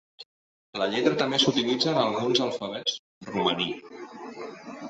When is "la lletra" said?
0.81-1.13